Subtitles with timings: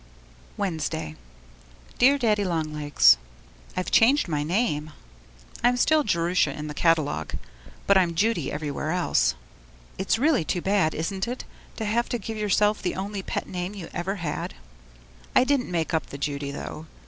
[0.57, 1.15] Wednesday
[1.99, 3.17] Dear Daddy Long Legs,
[3.77, 4.89] I've changed my name.
[5.63, 7.35] I'm still 'Jerusha' in the catalogue,
[7.85, 9.35] but I'm 'Judy' everywhere else.
[9.99, 11.43] It's really too bad, isn't it,
[11.75, 14.55] to have to give yourself the only pet name you ever had?
[15.35, 16.87] I didn't quite make up the Judy though.